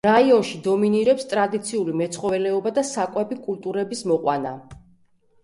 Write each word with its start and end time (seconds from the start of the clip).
რაიონში 0.05 0.55
დომინირებს 0.67 1.27
ტრადიციული 1.33 1.93
მეცხოველეობა 1.99 2.73
და 2.79 2.85
საკვები 2.93 3.39
კულტურების 3.45 4.03
მოყვანა. 4.15 4.57